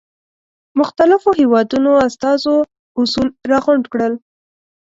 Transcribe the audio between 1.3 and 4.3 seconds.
هېوادونو استازو اصول را غونډ کړل.